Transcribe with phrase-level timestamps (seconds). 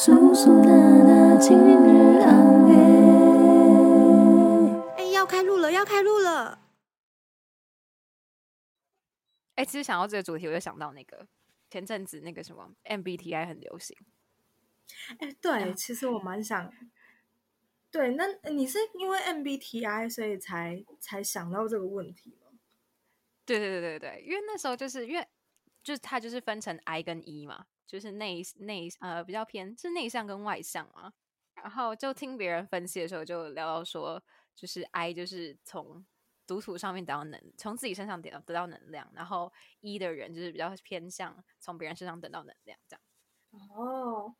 [0.00, 0.70] 叔叔娜
[1.02, 2.72] 娜今日安慰。
[4.96, 6.60] 哎，要开录了，要开录了！
[9.56, 11.26] 哎、其实想到这个主题，我就想到那个
[11.68, 13.96] 前阵子那个什么 MBTI 很流行，
[15.18, 16.72] 哎，对，其实我蛮想，
[17.90, 22.52] 对，那你是因为 MBTI 所以才才想到这个问题吗？
[23.44, 25.26] 对对对对对，因为那时候就是因为
[25.82, 31.10] 就是它就是分成 I 跟 E 嘛，就是内内呃比较偏是内向跟外向嘛，
[31.54, 34.22] 然后就听别人分析的时候就聊到说，
[34.54, 36.04] 就是 I 就是从
[36.46, 43.00] 独处上面得到能，从自己身上得到得到能量，然后 E 的人就是比较偏向从别人身上得到能量这样。
[43.74, 44.34] 哦，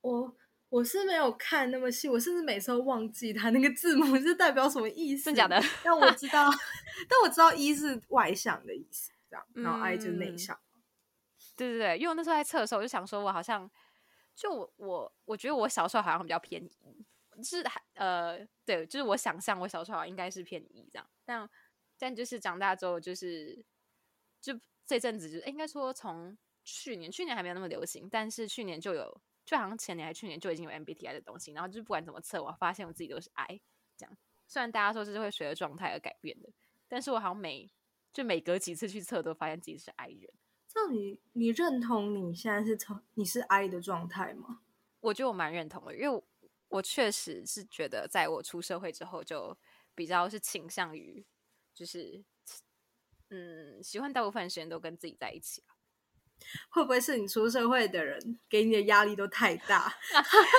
[0.00, 0.36] 我
[0.68, 5.24] 我是没有看那么细，我甚至每次都忘记它那个字母 是代表什么意思。
[5.24, 5.60] 真假的？
[5.84, 6.48] 但我知道，
[7.08, 10.58] 但我知道 E 是外向的意思，这样，然后 I 就是内嗯向。
[11.56, 13.70] 对对对，因为我那时候在测的时候，我就想说，我好像
[14.34, 17.06] 就我我我觉得我小时候好像比较偏一，
[17.36, 21.48] 就是呃对，就是我想象我小时候好像应该是偏一这样，但
[21.98, 23.64] 但就是长大之后，就是
[24.40, 33.60] 就这阵子就是应该说从去年去年还没有那么流行，但是去年就有，就好像前年还去年就已经有 MBTI 的东西，然后就不管怎么测，我发现我自己都是 I
[33.96, 34.16] 这样，
[34.48, 36.50] 虽然大家说这是会随着状态而改变的，
[36.88, 37.70] 但是我好像每
[38.12, 40.32] 就每隔几次去测都发现自己是 I 人。
[40.72, 44.60] 这样你你认同你现在是从你是 I 的状态吗？
[45.00, 46.24] 我觉得我蛮认同的，因为我
[46.68, 49.58] 我确实是觉得，在我出社会之后，就
[49.94, 51.26] 比较是倾向于，
[51.74, 52.24] 就是
[53.28, 55.76] 嗯，喜欢大部分时间都跟自己在一起啊。
[56.70, 59.94] 会不会是你出社会的人给你的压力都太大？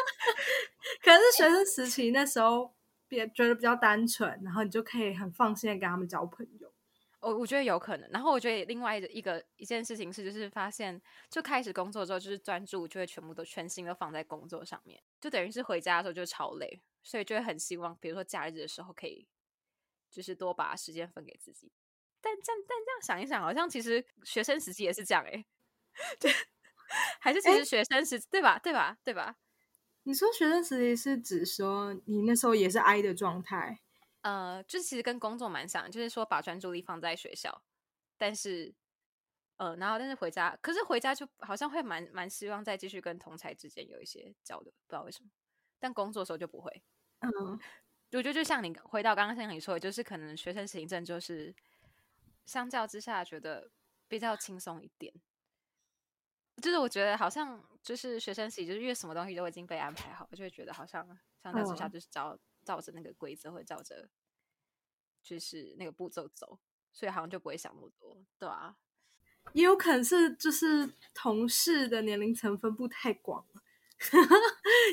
[1.02, 2.74] 可能是学生时期那时候
[3.08, 6.73] 别觉得比较单纯，然后你就可以很放心的跟他们交朋友。
[7.24, 19.26] 我我觉得有可能，然后我觉得另外一个一件事情是，就是发现就开始工作之后，就是专注就会全部都全心都放在工作上面，就等于是回家的时候就超累，所以就会很希望，比如说假日的时候可以
[20.12, 21.72] 就是多把时间分给自己。
[22.20, 25.46] 但这样但这样想一想，好像其实学生时期也是这样哎、
[26.20, 26.32] 对，
[27.22, 29.38] 还是其实学生时、对吧对吧对吧？
[30.04, 33.83] 你说学生时期是指说你那时候也是 I 的状态？
[34.24, 37.64] 呃，就是其实跟工作蛮像，就是说把专注力放在学校，
[38.18, 38.74] 但是
[39.58, 45.30] 呃，然后但是回家，可是回家就好像会蛮蛮希望再继续跟同才之间有一些交流，不知道为什么，
[45.80, 46.84] 但工作的时候就不会。
[47.20, 47.60] 嗯，
[48.12, 51.56] 我觉得就像你回到刚刚像你说的，就是可能学生行政就是
[52.46, 53.70] 相较之下觉得
[54.08, 55.14] 比较轻松一点。
[56.62, 61.06] 就是我觉得好像就是学生时期，就是因为什么东西都已经被安排好，就会觉得好像
[61.42, 64.10] 相较之下嗯就是照、照着那个规则，会照着
[65.22, 66.60] 就是那个步骤走，
[66.92, 68.78] 所以好像就不会想那么多，对啊。
[69.52, 73.62] 也有可能是就是同事的年龄层分布太广了，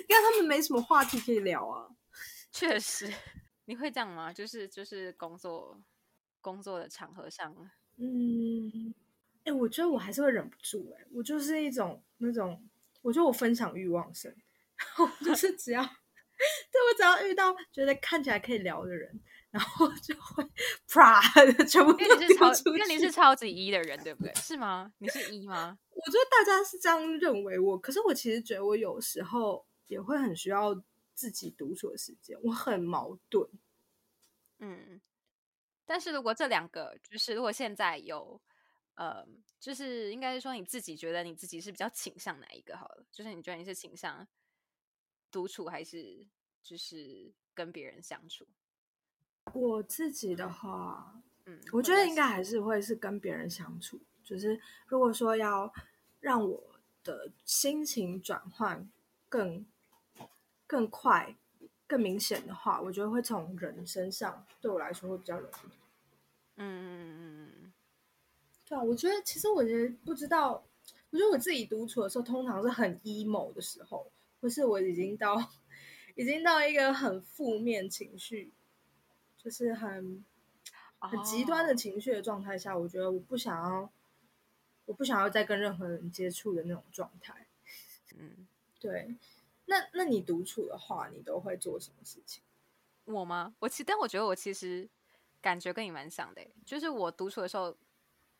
[0.08, 1.94] 因为他们没什么话题可以聊啊。
[2.50, 3.08] 确实，
[3.66, 4.32] 你会这样吗？
[4.32, 5.80] 就是就是工作
[6.40, 7.54] 工作的场合上，
[7.96, 8.92] 嗯，
[9.44, 12.68] 哎、我觉得我还是会忍不住、哎，我就是一种那种，
[13.02, 14.34] 我觉得我分享欲旺盛，
[14.76, 15.92] 然后就是只要对
[16.80, 19.20] 我只要遇到觉得看起来可以聊的人，
[19.50, 20.44] 然后就会
[20.88, 24.34] 啪的全部都你是超，丢出因为你去是超级一的人，对不对？
[24.34, 24.92] 是吗？
[24.98, 25.78] 你是一吗？
[25.90, 30.82] 我觉得大家是这样认为我，可是我其实觉得我有时候也会很需要
[31.14, 33.48] 自己独处的时间，我很矛盾。
[34.58, 35.00] 嗯，
[35.84, 38.40] 但是如果这两个，就是如果现在有，
[38.94, 39.26] 呃，
[39.58, 43.04] 就是应该是说你自己觉得你自己是比较倾向哪一个好了？
[43.10, 44.26] 就是你觉得你是倾向
[45.30, 46.26] 独处还是
[46.62, 48.46] 就是跟别人相处？
[49.52, 55.72] 我自己的话，嗯，我觉得应该还是会是跟别人相处，就是如果说要
[56.20, 56.62] 让我
[57.02, 58.88] 的心情转换
[59.28, 59.66] 更
[60.66, 61.34] 更快、
[61.86, 65.66] 更明显的话，我觉得会从人身上对我来说会比较容易。
[66.56, 67.72] 嗯嗯嗯嗯嗯
[68.68, 70.62] 对啊，我觉得其实我觉得不知道，
[71.10, 75.34] 我觉得我自己独处的时候，通常是很 emo 的时候，或是我已经到
[76.14, 78.52] 已经到一个很负面情绪，
[79.38, 80.24] 就是很
[80.98, 83.90] 很极端的哦情绪的状态下，我觉得我不想要，
[84.86, 87.46] 我不想要再跟任何人接触的那种状态。
[88.16, 88.46] 嗯，
[88.78, 89.14] 对，
[89.66, 92.42] 那那你独处的话，你都会做什么事情？
[93.04, 93.54] 我吗？
[93.58, 94.88] 我其但我觉得我其实
[95.40, 97.76] 感觉跟你蛮像的欸，就是我独处的时候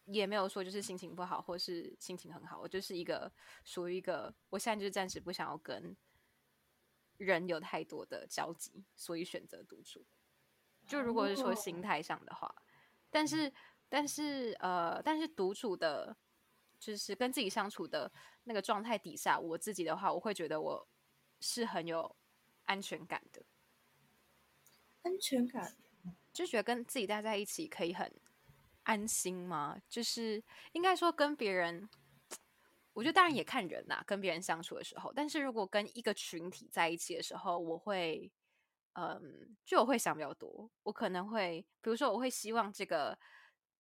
[0.05, 3.33] 也没有说就是心情不好或是心情很好，我就是一个
[3.65, 5.97] 属于一个我现在就是暂时不想要跟
[7.21, 10.05] 人有太多的交集，所以选择独处。
[10.87, 12.53] 就如果是说心哦态上的话，
[13.11, 13.53] 但是
[13.89, 16.17] 但是呃，但是独处的，
[16.79, 18.11] 就是跟自己相处的
[18.45, 20.89] 那个状态底下，我自己的话，我会觉得我
[21.41, 22.17] 是很有
[22.65, 23.45] 安全感的，
[25.03, 25.77] 安全感。
[26.33, 28.11] 就觉得跟自己待在一起可以很
[28.85, 29.77] 安心吗？
[29.89, 31.89] 就是应该说跟别人，
[32.93, 38.31] 我觉得当然也看人呐、跟别人相处的时候，但是如果跟一个群体在一起的时候，我会，
[38.95, 43.19] 嗯，就我会想比较多，我可能会，比如说我会希望这个。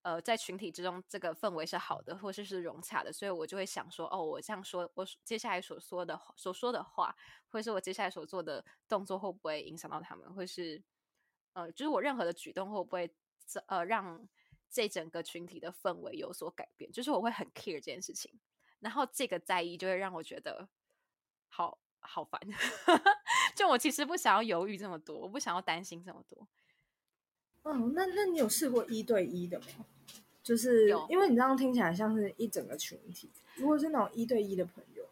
[0.02, 7.14] 呃，在群体之中，这个氛围是好的，或者是融洽的，所以我就会想说，哦，我这样说，我接下来所说的所说的话，
[7.50, 10.82] 或者是我接下来所做的动作，会不会影响到他们，或是
[11.52, 13.14] 呃，就是我任何的举动会不会
[13.66, 14.26] 呃让
[14.70, 16.90] 这整个群体的氛围有所改变？
[16.90, 18.40] 就是我会很 care 这件事情，
[18.80, 20.68] 然后这个在意就会让我觉得
[21.48, 22.40] 好好烦。
[23.54, 26.46] 就我其实不想要犹豫这么多，我不想要担心这么多。
[27.62, 29.86] 哦，那那你有试过一对一的吗？
[30.42, 35.04] 就是因为你这样听起来像是一整个群体，如果是那种一对一的朋友，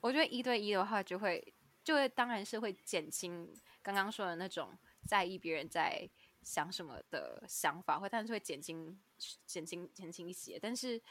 [0.00, 4.70] 我觉得一对一的话，就会就会当然是会减轻刚刚说的那种
[5.06, 6.08] 在意别人在
[6.42, 8.98] 想什么的想法，会但是会减轻
[9.44, 10.56] 减轻减轻一些。
[10.62, 11.02] 但是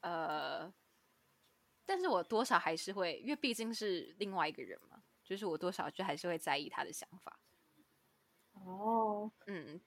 [0.00, 0.70] 呃，
[1.86, 7.38] 但是我多少还是会，因为毕竟是另外一个人嘛，就是我多少就还是会在意他的想法。
[8.54, 9.80] 哦，嗯，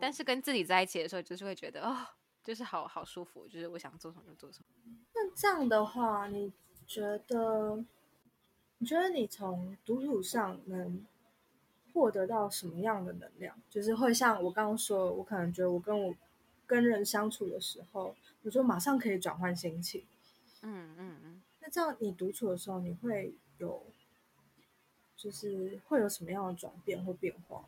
[0.00, 1.96] 但是跟自己在一起的时候，就是会觉得哦，
[2.42, 4.66] 就是好好舒服，就是我想做什么就做什么。
[5.14, 6.52] 那这样的话，你
[6.86, 7.84] 觉得？
[8.80, 11.04] 你觉得你从独处上能
[11.92, 13.60] 获得到什么样的能量？
[13.68, 16.14] 就是会像我刚刚说，我可能觉得我跟我
[16.64, 20.06] 跟人相处的时候，我就马上可以转换心情。
[20.62, 21.27] 嗯嗯嗯。
[21.68, 23.86] 这样你独处的时候，你会有
[25.16, 27.64] 就是会有什么样的转变或变化？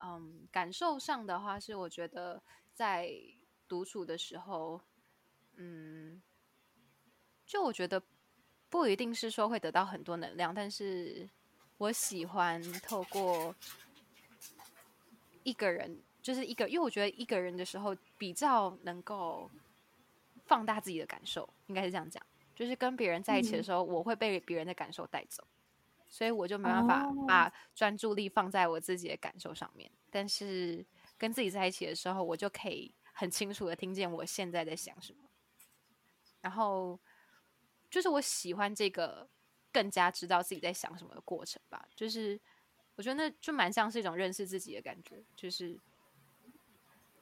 [0.00, 2.42] 嗯，感受上的话，是我觉得
[2.74, 3.10] 在
[3.68, 4.80] 独处的时候，
[5.56, 6.20] 嗯，
[7.46, 8.02] 就我觉得
[8.68, 11.28] 不一定是说会得到很多能量，但是
[11.78, 13.54] 我喜欢透过
[15.44, 19.50] 一个人，就是一个，因为我觉得一个人的时候比较能够
[20.46, 22.22] 放大自己的感受，应该是这样讲。
[22.54, 25.46] 就是跟别人在一起的嗯时候，我会被别人的感受带走。
[26.08, 29.90] 所以我就没办法哦把专注力放在我自己的感受上面。
[30.10, 30.84] 但是
[31.16, 35.20] 跟自己在一起的时候，我就可以很清楚的听见我现在在想什么。
[36.42, 37.00] 然后
[37.88, 39.26] 就是我喜欢这个
[39.72, 41.88] 更加知道自己在想什么的过程吧。
[41.94, 42.38] 就是
[42.94, 45.80] 我觉得那就蛮像是一种认识自己的感觉，就是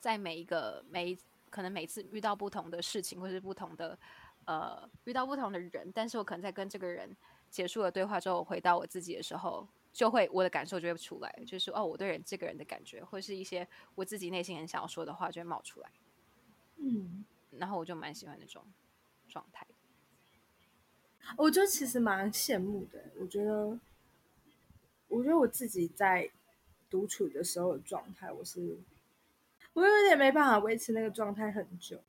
[0.00, 1.18] 在每一个每一
[1.48, 3.96] 可能每次遇到不同的事情，或是不同的
[4.44, 7.16] 呃遇到不同的人，但是我可能在跟这个人
[7.50, 15.90] 结束了对话之后，我回到我自己的时候，就会我的感受就会出来，就是哦，我对人这个人的感觉，或是一些我自己内心很想要说的话，就会冒出来。
[16.76, 18.64] 嗯，然后我就蛮喜欢那种
[19.28, 19.66] 状态。
[21.36, 23.10] 我就其实蛮羡慕的。
[23.20, 23.78] 我觉得，
[25.08, 26.30] 我觉得我自己在
[26.88, 28.78] 独处的时候的状态，我是
[29.74, 32.00] 我有点没办法维持那个状态很久。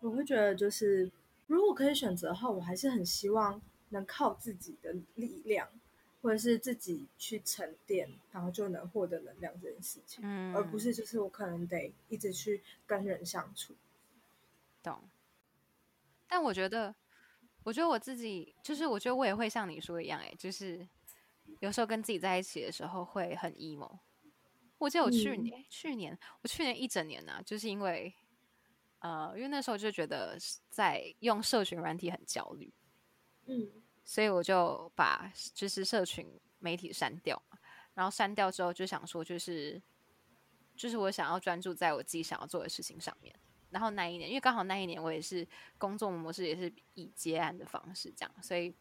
[0.00, 1.10] 我会觉得，就是
[1.50, 5.68] 如果可以选择的话，我还是很希望能靠自己的力量，
[6.22, 13.74] 或者是自己去沉淀，然后就能获得能量这件事情，嗯而不是就是我可能得一直去跟人相处。
[14.80, 14.96] 懂。
[16.28, 16.94] 但我觉得，
[17.64, 20.86] 我觉得我自己就是，我觉得我也会像你说的一样、欸，就是
[21.58, 23.98] 有时候跟自己在一起的时候会很 emo。
[24.78, 28.14] 我记得我去嗯年，去年我去年一整年呢、就是因为
[29.00, 30.38] 呃，因为那时候就觉得
[30.70, 32.72] 在用社群软体很焦虑，
[33.46, 33.70] 嗯
[34.04, 36.26] 所以我就把就是社群
[36.58, 37.58] 媒体删掉嘛，
[37.94, 39.80] 然后删掉之后就想说，就是
[40.76, 43.34] 就是我想要专注在我自己想要做的事情上面。
[43.70, 45.46] 然后那一年，因为刚好那一年我也是
[45.78, 48.74] 工作模式也是以接案的方式这样，所以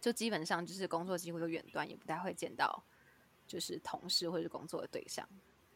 [0.00, 2.82] 就基本上就是工作几乎都远端，也不太会见到
[3.46, 5.26] 就是同事或者是工作的对象。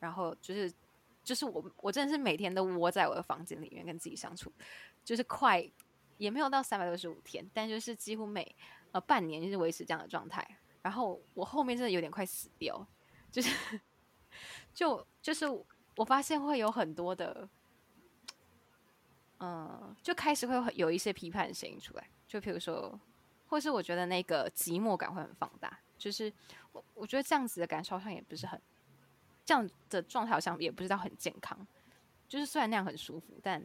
[0.01, 0.73] 然后就是
[1.23, 4.53] 就是我我真的是每天都窝在我的房间里面跟自己相处，
[5.05, 5.65] 就是快
[6.19, 8.55] 也没有到三百六十五天，但就是几乎每
[8.93, 10.47] 呃半年就是维持这样的状态。
[10.83, 12.87] 然后我后面真的有点快死掉，
[13.31, 13.81] 就是
[14.73, 15.47] 就就是
[15.97, 17.47] 我发现会有很多的，
[19.41, 22.99] 嗯、就开始会有有一些批判的声音出来，就比如说，
[23.47, 26.33] 或是我觉得那个寂寞感会很放大，就是
[26.73, 28.59] 我我觉得这样子的感受好像也不是很，
[29.45, 31.67] 这样的状态好像也不知道很健康，
[32.29, 33.63] 就是虽然那样很舒服，但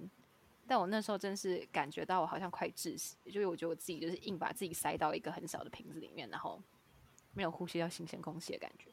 [0.67, 6.61] 但我那时候真是感觉到我好像快窒息，就是我觉得我自己就是硬把自己塞到一个很小的瓶子里面，然后
[7.33, 8.89] 没有呼吸到新鲜空气的感觉。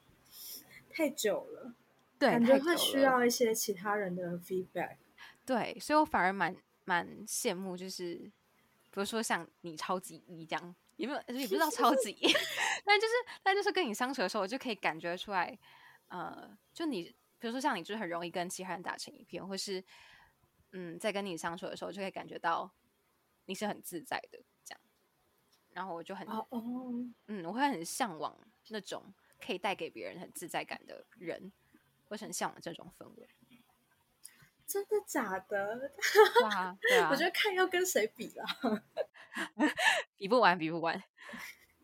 [0.91, 1.73] 太久了，
[2.19, 4.97] 对感觉会需要一些其他人的 feedback。
[5.47, 8.31] 对，所以我反而蛮蛮羡慕，就是比
[9.01, 12.13] 如说像你超级一这样，也没有也不知道 超级，
[12.85, 13.13] 但就是
[13.43, 15.59] 但就是跟你相处的时候，我就可以感觉出来，
[16.13, 17.05] 呃，就你
[17.39, 19.83] 比如说像你，就是很容易跟其他人打成一片，或是
[20.73, 22.71] 嗯，在跟你相处的时候，就可以感觉到
[23.47, 24.81] 你是很自在的这样。
[25.71, 26.61] 然后我就很哦哦，
[27.29, 28.39] 嗯，我会很向往
[28.69, 31.51] 那种可以带给别人很自在感的人，
[32.09, 33.29] 我很向往这种氛围。
[34.67, 35.79] 真的假的？
[35.79, 38.45] 对啊，对啊， 我觉得看要跟谁比了。
[40.17, 41.03] 比不完，比不完。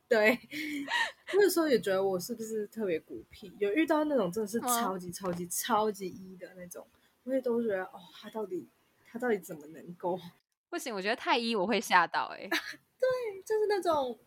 [0.08, 0.38] 对，
[1.34, 6.86] 那个时候也觉得我是不是特别孤僻，有遇到那种真的是嗯超级超级超级一的那种，
[7.24, 8.66] 我也都觉得哦，他到底
[9.06, 10.18] 他到底怎么能够，
[10.70, 14.18] 不行，我觉得太一我会吓到哎、 对就是那种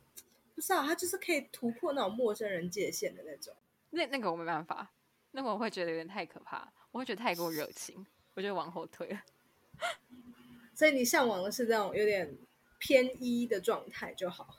[0.54, 3.56] 不是啊他就是可以突破那种陌生人界限的那种。
[3.90, 4.92] 那那个我没办法，
[5.32, 9.20] 那个我会觉得有点太可怕，我会觉得太过热情，我就往后退了。
[10.76, 12.38] 所以你向往的是这种有点
[12.78, 14.56] 偏一的状态就好。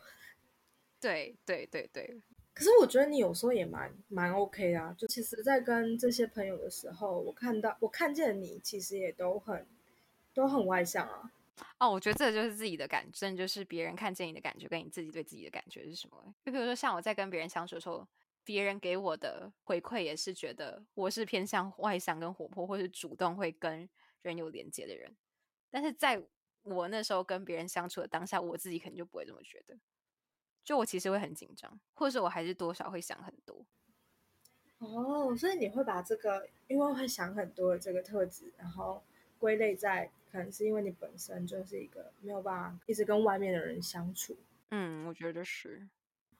[1.02, 2.22] 对对对对，
[2.54, 9.66] 可是我觉得你有时候也蛮蛮 OK 啊，就其实，在跟这些朋友的时候，我看到我看见你其实也都很
[10.32, 11.32] 都很外向啊。
[11.78, 16.34] 哦，我觉得这就是自己的感，真的就是别人看见你的感觉，跟你自己对自己的感觉是什么欸。
[16.44, 18.06] 就比如说，像我在跟别人相处的时候，
[18.44, 23.88] 别人给我的回馈也是觉得我是偏向外向跟活泼，或是主动会跟
[24.22, 25.14] 人有连接的人。
[25.70, 26.22] 但是在
[26.62, 29.76] 我那时候跟别人相处的当下，我自己肯定就不会这么觉得。
[30.64, 33.64] 就我其实会很紧张，或者是我还是多少会想很多。
[34.78, 39.02] 哦，所以你会把这个因为会想很多的这个特质，然后
[39.38, 44.36] 归类在可能是因为你本身就是一个没有办法一直跟外面的人相处。
[44.70, 45.86] 嗯，我觉得是。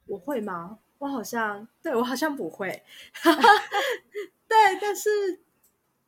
[0.07, 0.81] 我会吗？
[0.99, 2.83] 我好像对我好像不会。
[4.49, 5.41] 对，但是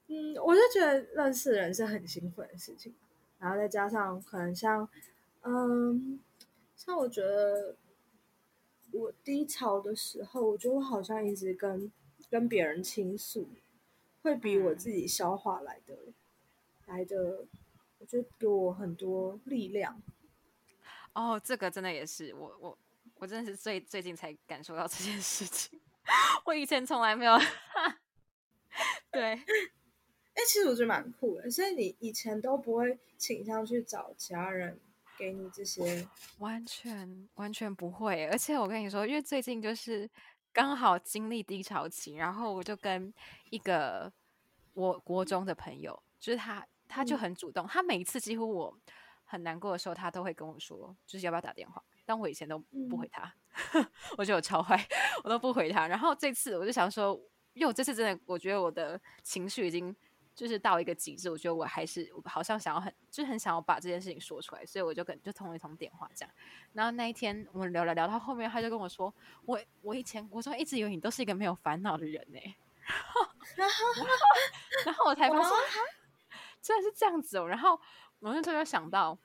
[0.08, 2.92] 嗯，我就觉得认识人是很兴奋的事情，
[3.38, 4.88] 然后再加上可能像
[5.42, 6.18] 嗯，
[6.74, 7.76] 像我觉得
[8.94, 11.92] 我低潮的时候，我觉得我好像一直跟
[12.30, 13.48] 跟别人倾诉，
[14.22, 15.96] 会比我嗯自己消化来的、
[16.86, 17.46] 来的，
[17.98, 20.00] 我觉得给我很多力量。
[21.12, 22.78] 哦，这个真的也是我我
[23.16, 25.80] 我真的是最最近才感受到这件事情，
[26.46, 27.36] 我以前从来没有。
[29.12, 29.22] 对，
[30.34, 34.80] 哎、其实我觉得蛮酷的，所以你以前都不会倾向去找其他人
[35.18, 36.06] 给你这些，
[36.38, 38.26] 完全完全不会。
[38.26, 40.08] 而且我跟你说，因为最近就是
[40.52, 43.12] 刚好经历低潮期，然后我就跟
[43.50, 44.12] 一个
[44.72, 48.78] 我国中的朋友，就是他，他就嗯很主动，他每一次几乎我
[49.24, 51.82] 很难过的时候，他都会跟我说，就是要不要打电话。
[52.06, 53.34] 但我以前都不回嗯他，
[54.18, 54.78] 我觉得我超坏，
[55.22, 55.88] 我都不回他。
[55.88, 57.18] 然后这次我就想说，
[57.54, 59.94] 因为我这次真的，我觉得我的情绪已经
[60.34, 66.34] 就是到一个极致，我觉得我还是我好像想要很，就是很想要把这件事情说出来，所以我就跟就通了一通电话这样。
[66.72, 69.14] 然后那一天我们聊聊聊到后面，他就跟我说，
[69.44, 72.38] 我我以前我说一直以为你都是一个没有烦恼的人呢、
[74.84, 75.50] 然后我才发现，
[76.60, 77.46] 真的是这样子哦。
[77.46, 77.80] 然后
[78.18, 79.16] 我那时候就想到，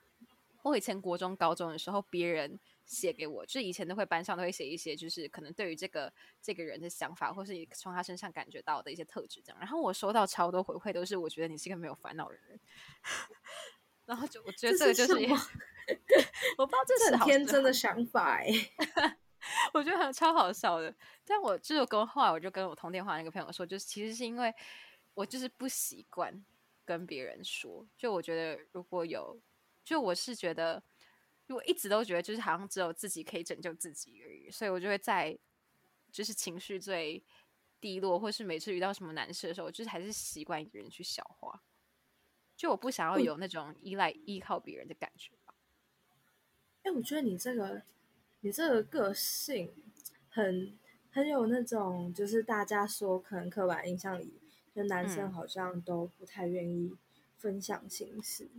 [0.62, 2.58] 我以前国中、高中的时候，别人
[2.90, 9.58] 写给我，就是以前都会班上都会写一些，就是可能对于这个这个人的想法，或是你从他身上感觉到的一些特质这样。
[9.60, 12.60] 然后我收到超多回馈，都是我觉得你是一个没有烦恼的人。
[14.06, 15.34] 然后就我觉得这这个就是是
[16.58, 18.48] 我不知道这是天真的想法哎、
[19.72, 20.92] 我觉得很超好笑的。
[21.24, 24.52] 但我就是跟后来我就跟我通电话那个朋友说，就是其实是因为
[25.14, 26.44] 我就是不习惯
[26.84, 29.40] 跟别人说，就我觉得如果有，
[29.84, 30.82] 就我是觉得，
[31.56, 35.38] 我一直都觉得就是好像只有自己可以拯救自己而已，所以我就会在
[36.12, 37.22] 就是情绪最
[37.80, 41.62] 低落，或是每次遇到什么难事的时候，我就是还是习惯一个人去消化。
[42.56, 45.54] 就我不想要嗯有那种依赖、依靠别人的感觉吧。
[46.82, 47.82] 哎、我觉得你这个
[48.40, 49.72] 你这个个性
[50.28, 50.78] 很
[51.10, 54.34] 很有那种，就是大家说可能刻板印象里，
[54.74, 56.94] 就男生嗯好像都不太愿意
[57.38, 58.50] 分享心事，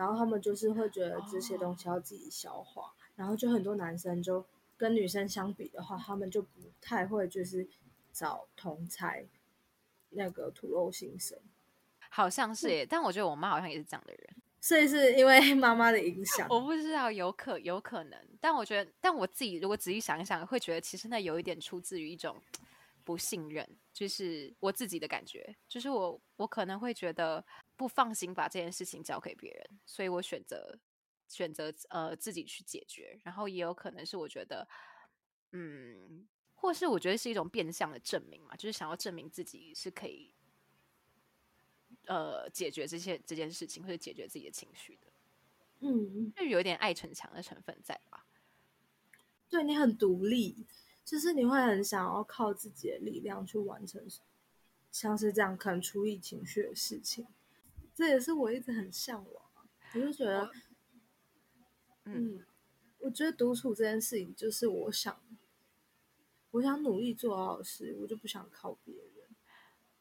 [0.00, 4.42] 然后他们就是会觉得这些东西要自己消化，然后就很多男生就
[4.78, 6.48] 跟女生相比的话，他们就不
[6.80, 7.68] 太会就是
[8.10, 9.26] 找同才
[10.08, 11.38] 那个吐露心声。
[12.08, 14.26] 好像是耶，但我觉得我妈好像也是这样的人。
[14.58, 22.34] 所以是因为妈妈的影响，我不知道，有可有可能，但我觉得，但我自己如果仔细想一想，会觉得其实那有一点出自于一种
[23.10, 30.78] 不信任，就是我自己的感觉，就是我我可能会觉得不放心把这件事情交给别人，所以我选择
[31.26, 34.64] 选择呃自己去解决，然后也有可能是我觉得，
[35.50, 40.32] 嗯，或是我觉得是一种变相的证明嘛，就是想要证明自己是可以。
[42.06, 45.08] 呃，解决这些这件事情，或者解决自己的情绪的。
[45.80, 48.24] 嗯，就有一点爱逞强的成分在吧？
[49.48, 50.64] 对你很独立，
[51.10, 54.00] 就是你会很想要靠自己的力量去完成，
[54.92, 57.26] 像是这样可能处理情绪的事情，
[57.92, 59.66] 这也是我一直很向往啊。
[59.92, 60.50] 我就觉得我，
[62.04, 62.44] 嗯嗯，
[63.00, 65.20] 我觉得独处这件事情就是我想，
[66.52, 69.26] 我想努力做好的事，我就不想靠别人。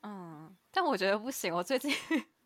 [0.04, 1.92] 嗯，但我觉得不行，我最近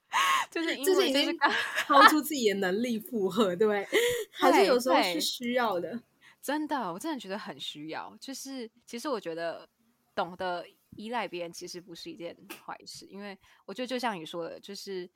[0.50, 1.38] 就是因就是已经
[1.86, 3.86] 超出自己的能力负荷，对不对？
[4.32, 6.01] 还是有时候是需要的。
[6.43, 8.15] 真的，我真的觉得很需要。
[8.19, 9.67] 就是其实我觉得
[10.13, 12.35] 懂得依赖别人其实不是一件
[12.65, 15.09] 坏事，因为我觉得就像你说的，就是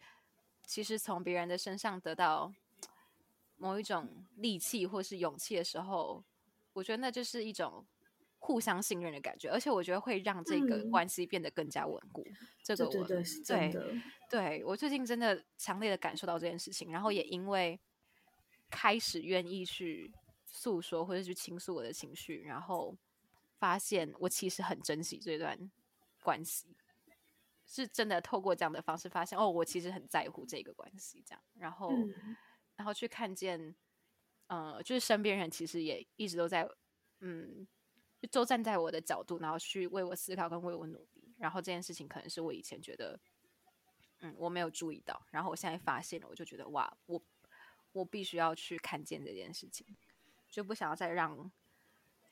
[0.66, 2.52] 其实从别人的身上得到
[3.58, 6.24] 某一种力气或是勇气的时候，
[6.72, 7.86] 我觉得那就是一种
[8.40, 12.26] 互相信任的感觉，而且我觉得会让这个嗯关系变得更加稳固。
[12.64, 14.02] 这个我对对对，是对。
[14.30, 17.80] 对我最近真的强烈的感受到这件事情，然后也因为
[18.70, 20.12] 开始愿意去
[20.52, 22.98] 诉说或者去倾诉我的情绪，然后
[23.58, 25.72] 发现我其实很珍惜这段
[26.24, 26.76] 关系，
[27.66, 32.36] 是真的透过这样的方式发现哦，我其实很在乎这个关系，这样，然后、嗯。
[32.78, 33.76] 然后去看见，
[34.46, 36.70] 呃，就是身边人其实也一直都在，
[37.22, 37.68] 嗯，
[38.22, 41.34] 就都站在我的角度，然后去为我思考跟为我努力。
[41.40, 43.20] 然后这件事情可能是我以前觉得，
[44.20, 47.20] 嗯，我没有注意到，然后我现在发现了，我就觉得哇，我
[47.94, 49.84] 我必须要去看见这件事情，
[50.50, 51.52] 就不想要再让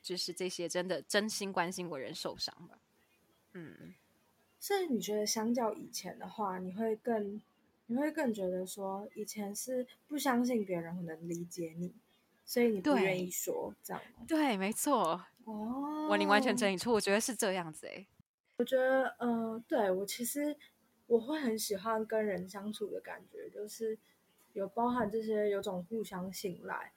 [0.02, 2.78] 就是这些真的真心关心我人受伤吧。
[3.52, 3.94] 嗯，
[4.60, 7.40] 所以你觉得相较以前的话，你会更
[7.86, 11.94] 你会更觉得说，以前是不相信别人能理解你，
[12.44, 14.24] 所以你不愿意说这样吗？
[14.26, 18.06] 对，没错，哦，我你完全整理出，我觉得是这样子诶、
[19.18, 20.56] 呃，对我其实
[21.06, 23.98] 我会很喜欢跟人相处的感觉，就是
[24.52, 26.92] 有包含这些有种互相信赖，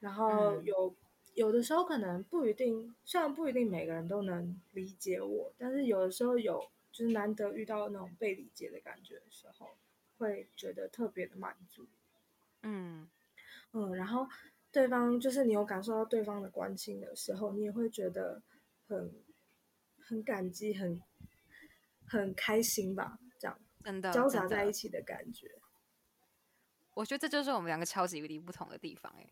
[0.00, 0.94] 然后嗯有、
[1.34, 6.60] 有的时候可能不一定，虽然不一定每个人都能理解我，但是有的时候有
[6.92, 9.70] 就是难得遇到那种被理解的感觉的时候，
[10.18, 11.86] 会觉得特别的满足。
[12.62, 13.08] 嗯，
[13.72, 14.26] 嗯，然后
[14.72, 18.42] 对方就是你有感受到对方的关心的时候，你也会觉得
[18.86, 19.12] 很
[20.00, 21.00] 很感激，很
[22.06, 25.60] 很开心吧，这样真的交杂在一起的感觉。
[26.94, 29.30] 我觉得这就是我们两个超级无敌不同的地方诶，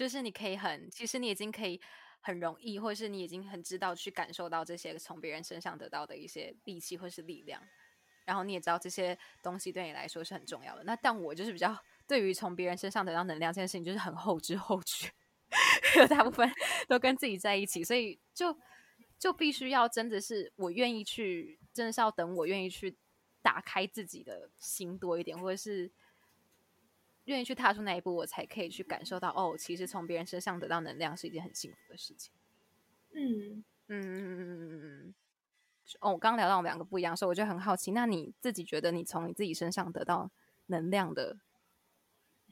[0.00, 1.78] 就是你可以很，其实你已经可以
[2.22, 7.62] 很容易，或者是你已经很知道去感受到这些从别人身上得到的一些力气或是力量，
[8.24, 10.82] 然后你也知道这些东西对你来说是很重要的。
[10.84, 15.12] 那但我就是比较对于从别人身上得到能量这件事情，就是很后知后觉，
[16.08, 16.50] 大部分
[16.88, 18.56] 都跟自己在一起，所以就
[19.18, 22.96] 就必须要真的是我愿意去，真的是要等我愿意去
[23.42, 25.92] 打开自己的心多一点，或者是。
[27.30, 32.32] 愿意去踏出那一步，我才可以去感受到哦，其实从别人身上得到能量是一件很幸福的事情。
[33.12, 35.14] 嗯，嗯嗯嗯嗯嗯嗯。
[36.00, 40.30] 哦，我刚刚聊到我们两个不一样，所以我就很好奇，那你自己觉得你从你自己身上得到
[40.66, 41.36] 能量的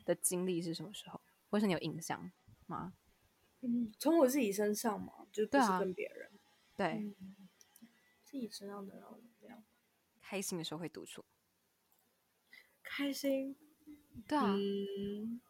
[0.04, 2.32] 的经历是什么时候，或是你有印象
[2.66, 2.94] 吗？
[3.60, 6.30] 嗯，从我自己身上嘛，就不是对啊跟别人，
[6.76, 7.48] 对，嗯，
[8.24, 9.64] 自己身上得到能量，
[10.20, 11.24] 开心的时候会独处。
[12.82, 13.56] 开心，
[14.26, 15.40] 对啊，嗯，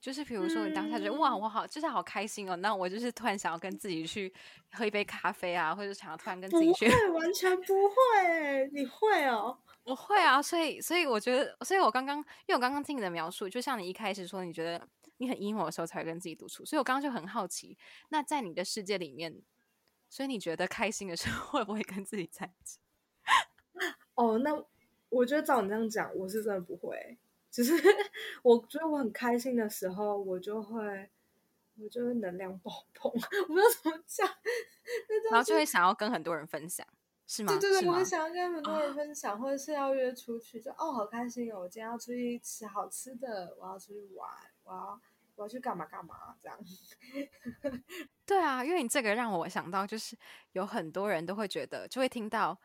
[0.00, 4.32] 就是比如说你当下觉得、哇，我好就是好开心哦，那我就是突然想要跟自己去
[4.72, 14.86] 喝一杯咖啡啊，或者想要突然跟自己去不会，完全不会，你会哦，我会啊，所以所以我觉得，所以我刚刚，因为我刚刚听你的描述，就像你一开始说，你觉得
[15.18, 17.76] 你很 emo 的时候才会跟自己独处，所以我刚刚就很好奇，
[18.08, 19.42] 那在你的世界里面，
[20.08, 22.78] 所以你觉得开心的时候会不会跟自己在一起？
[24.14, 24.64] 哦，那
[25.08, 27.18] 我觉得照你这样讲，我是真的不会。
[27.50, 27.74] 只是
[28.42, 31.10] 我觉得我很开心的时候，我就会，
[31.78, 34.28] 我就会能量爆棚， 我不知道怎么讲。
[35.30, 36.86] 然后就会想要跟很多人分享，
[37.26, 37.52] 是吗？
[37.52, 44.28] 对对对，我想要跟很多啊人 分享，或者是要约出去，就哦好开心哦，我今天要出去吃好吃的，我要出去玩，
[44.64, 45.00] 我要
[45.36, 46.58] 我要去干嘛干嘛这样。
[48.26, 50.16] 对啊，因为你这个让我想到，就是
[50.52, 52.58] 有很多人都会觉得，就会听到，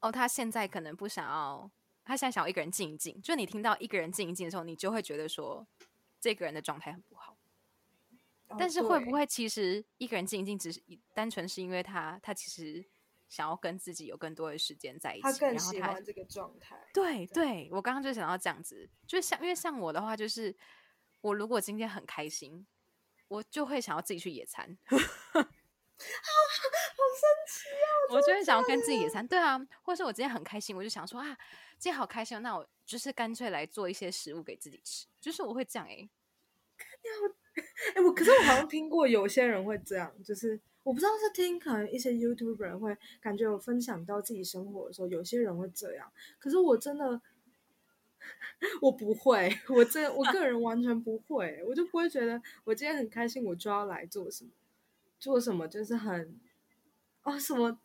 [0.00, 1.70] 哦，他现在可能不想要，
[2.06, 3.20] 他现在想要一个人静一静。
[3.20, 5.66] 就你听到一个人静一静的时候，你就会觉得说，
[6.18, 7.36] 这个人的状态很不好。
[8.48, 10.80] 哦但是会不会其实一个人静一静，只是
[11.12, 12.86] 单纯是因为他他其实
[13.28, 16.78] 想要跟自己有更多的时间在一起，他更然后他喜欢这个状态？
[16.94, 20.54] 对对，我刚刚就想到这样子，就是像因为像我的话，就是
[21.22, 22.64] 我如果今天很开心，
[23.26, 24.98] 我就会想要自己去野餐，好
[26.96, 28.14] 神奇啊！
[28.14, 29.26] 我就会想要跟自己野餐。
[29.26, 31.36] 对啊，或者是我今天很开心，我就想说啊，
[31.78, 36.08] 今天好开心哦，那我就是干脆来做一些食物给自己吃，就是我会这样哎、
[37.94, 47.20] 哎、我可是我好像听过有些人会这样，就是我不知道是听可能一些 YouTuber 会感觉有分享到自己生活的时候，有些人会这样，可是我真的
[48.80, 54.50] 我不会，我这我个人完全不会，我就不会觉得我今天很开心，我就要来做什么，
[55.18, 56.38] 做什么就是很
[57.26, 57.80] 哦什么，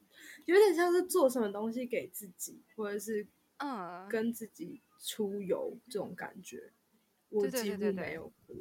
[0.45, 3.27] 有点像是做什么东西给自己，或者是
[3.57, 6.71] 嗯，跟自己出游这种感觉，
[7.29, 8.55] 我几乎没有过。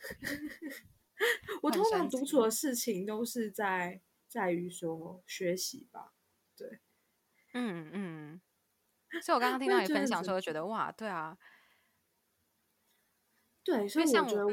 [1.62, 6.12] 我通常独处的事情都是在在于说学习吧，
[6.56, 6.80] 对，
[7.54, 8.40] 嗯嗯。
[9.22, 11.36] 所以我刚刚听到你分享的时候，觉得哇，对啊，
[13.62, 14.52] 对，所以我觉得我，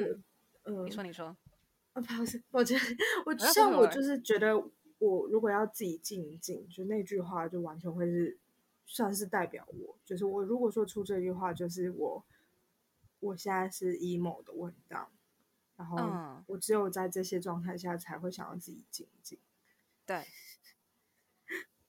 [0.64, 1.28] 嗯，你说你说，
[1.94, 2.82] 啊，不好意思，我觉得
[3.26, 4.54] 我像我就是觉得
[5.00, 8.38] 我如果要自己静一静，就那句话就完全会是
[8.86, 12.24] 算是代表我，就是我如果说出这句话，就是我
[13.20, 15.08] 我现在是 emo 的，我很 down，
[15.76, 19.40] 然后嗯我只有在这些状态下才会想要自己静一静。
[20.06, 20.24] 对。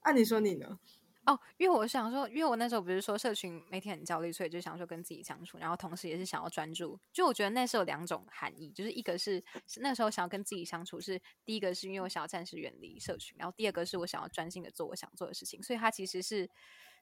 [0.01, 0.79] 按、 你说你呢？
[1.25, 6.99] 哦，因为我想说，因为我那时候不是说社群媒体很焦虑，所以就想说跟自己相处，然后同时也是想要专注。
[7.13, 16.49] 就我觉得那是有两种含义，就是一个是是那时候想要跟自己相处，是第一个是因为我想要暂时远离社群，然后第二个是我想要专心的做我想做的事情，所以它其实是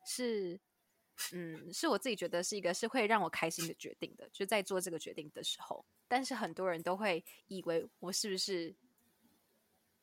[0.06, 0.60] 是
[1.32, 8.76] 嗯，是我自己觉得是一个是会让我开心的决定的，就在做这个决定的时候，但是很多人都会以为我是不是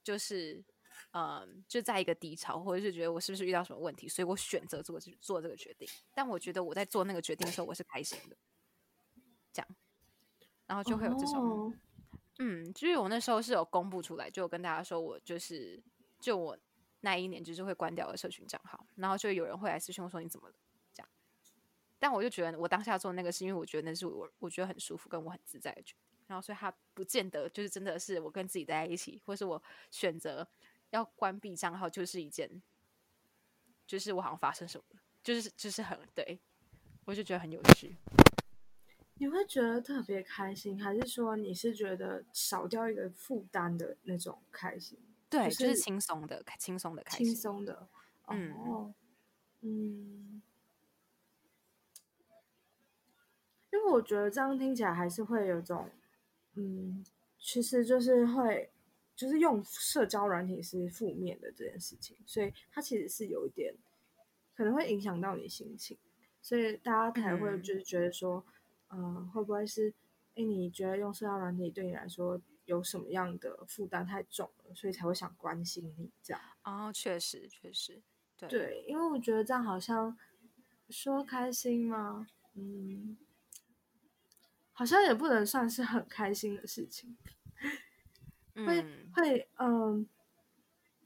[0.03, 0.65] 就是。
[1.13, 5.89] 嗯，就在一个低潮，或者是觉得我是不是遇到什么问题，所以我选择做这做这个决定。
[6.15, 8.37] 但我觉得我在做那个决定的时候，我是开心的，
[9.53, 9.69] 这样，
[10.67, 11.73] 然后就会有这种，哦
[12.39, 15.83] 嗯，就是我那时候是有公布出来，就有跟大家说我就是，
[16.21, 16.59] 就我
[17.01, 20.55] 那一年就是会关掉的社群账号，然后就有人会来私信我说你怎么了，
[20.93, 21.09] 这样。
[21.99, 30.47] 但我就觉得我当下做那个是因为我觉得那是我我觉得很舒服跟我很自在的决定，然后所以他不见得就是真的是我跟自己待在一起，或是我选择
[30.91, 32.63] 要关闭账号，就是一件，
[33.87, 36.41] 就是我好像发生什么了，就是就是很对，
[37.05, 37.97] 我就觉得很有趣。
[39.19, 44.99] 你会觉得特别开心，还是说你是觉得少掉一个负担的那种开心？
[45.31, 47.37] 对，就就是是轻松的，轻松的开心轻。
[47.37, 47.89] 松的。
[48.29, 48.95] 嗯哦，
[49.61, 50.43] 嗯，
[53.73, 55.91] 因为我觉得这样听起来还是会有种，
[56.55, 57.05] 嗯，
[57.39, 58.71] 其实就是会，
[59.17, 63.75] 就是用社交软体是负面的这件事情，所以它其实是有一点
[64.55, 65.99] 可能会影响到你心情，
[66.43, 68.45] 所以大家才会嗯就是觉得说，
[68.91, 69.93] 嗯、会不会是，
[70.35, 76.41] 哎，你觉得用社交软体对你来说有什么样的负担太重了，所以才会想关心你这样。
[76.65, 78.03] 哦，确实确实，
[78.37, 80.17] 对对，因为我觉得这样好像
[80.91, 82.27] 说开心吗？
[82.55, 83.17] 嗯，
[84.73, 87.17] 好像也不能算是很开心的事情，
[88.65, 90.09] 会、嗯，会嗯，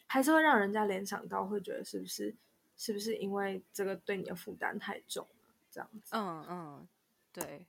[0.07, 2.35] 还是会让人家联想到，会觉得是不是
[2.77, 6.17] 是不是因为这个对你的负担太重了，这样子。
[6.17, 6.89] 嗯嗯，
[7.33, 7.67] 对，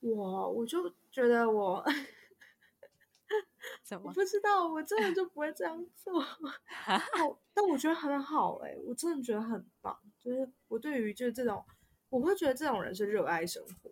[0.00, 1.84] 我我就觉得我
[3.82, 4.08] 怎么？
[4.08, 6.20] 我不知道，我真的就不会这样做。
[6.22, 9.98] 好，但我觉得很好哎、我真的觉得很棒。
[10.18, 11.64] 就是我对于就是这种，
[12.08, 13.90] 我会觉得这种人是热爱生活，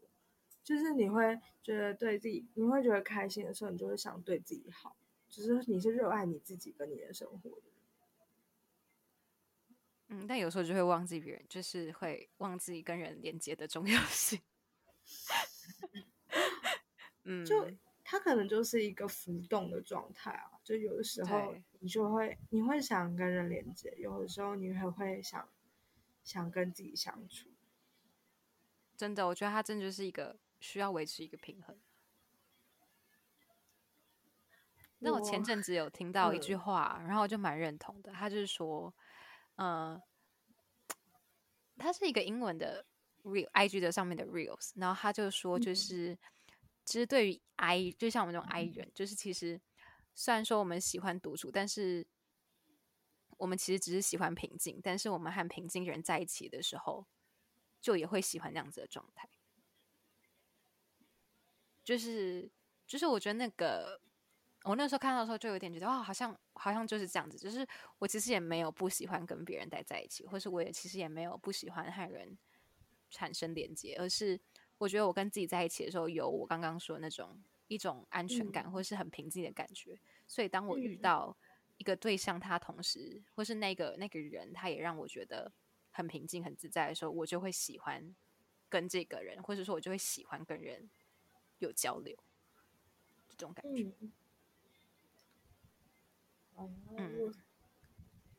[0.66, 4.96] 就是你会觉得对自己，你会觉得开心的时候，你就会想对自己好，
[5.29, 7.61] 就是你是热爱你自己跟你的生活。
[10.09, 14.40] 嗯，但有时候就会忘记别人，就是会忘记跟人连接的重要性。
[17.22, 17.70] 嗯，就
[18.02, 25.48] 他可能就是一个浮动的状态啊，就有的时候你就会你会想跟人连接，有的时候你还会想
[26.24, 27.48] 想跟自己相处。
[28.96, 31.79] 真的，我觉得他真的就是一个需要维持一个平衡。
[34.99, 38.11] 那我前阵子有听到一句嗯话，然后我就蛮认同的。
[38.12, 38.92] 他就是说，
[39.57, 40.03] 呃，
[41.77, 42.85] 他是一个英文的
[43.23, 46.19] real IG 的上面的 reels，然后他就说，就嗯是
[46.85, 49.61] 其实对于 I，就像我们这种 I 人，就是其实
[50.14, 52.07] 虽然说我们喜欢独处，但是
[53.37, 57.07] 我们其实只是喜欢平静，但是我们和平静人在一起的时候，
[57.83, 59.29] 就也会喜欢那样子的状态。
[61.87, 62.51] 就是
[62.85, 64.01] 就是，我觉得那个
[64.64, 67.38] 我那时候看到的时候，就有点觉得哦，好像好像就是这样子。
[67.38, 67.64] 就是
[68.01, 72.37] 我其实也没有不喜欢跟别人待在一起，或是我也其实也没有不喜欢和人
[73.09, 74.38] 产生连接，而是
[74.79, 79.96] 我觉得我跟自己在一起的时候，有我刚刚说的那种一种安全感，嗯或是很平静的感觉。
[80.27, 81.37] 所以当我遇嗯到
[81.77, 85.53] 一个对象，他同时或是那个那个人，他也让我觉得
[85.92, 88.12] 很平静、很自在的时候，我就会喜欢
[88.68, 90.90] 跟这个人，或者说我就会喜欢跟人
[91.59, 92.16] 有交流。
[93.29, 93.92] 这种感觉。
[96.97, 97.35] 嗯，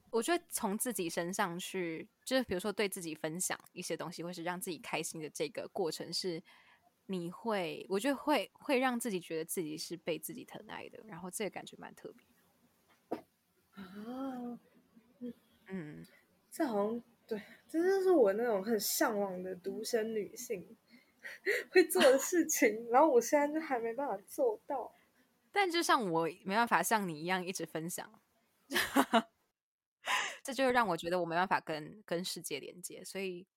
[0.09, 6.41] 我觉得从自己身上去，就是比如说对自己分享一些东西，或是让自己开心的这个过程，是
[7.05, 12.25] 你会，我觉得会会让自己觉得自己是被自己疼爱的，然后这个感觉蛮特别。
[13.73, 14.59] 啊，
[15.67, 16.03] 嗯，
[16.49, 20.75] 这好像对，这就是我那种很向往的独生女性
[21.71, 24.93] 会做的事情，然后我现在就还没办法做到。
[25.51, 28.19] 但就像我没办法像你一样一直分享，
[30.43, 33.47] 这就让我觉得我没办法跟跟世界连接，所以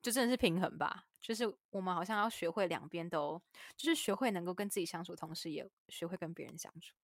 [0.00, 1.06] 就真的是平衡吧。
[1.20, 3.42] 就是我们好像要学会两边都，
[3.76, 6.94] 就是学会能够跟自己相处，同时也学会跟别人相处，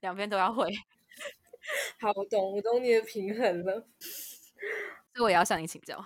[0.00, 0.70] 两边都要会。
[1.98, 3.88] 好，我懂，我懂你的平衡了。
[5.14, 6.04] 所以我也要向你请教。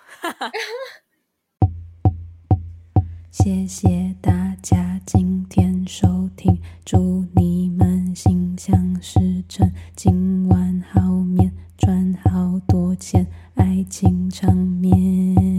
[3.31, 15.50] 谢谢大家今天收听，祝你们心想事成，今晚好眠，赚好多钱，爱情长眠。